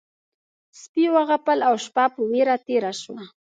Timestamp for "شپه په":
1.85-2.21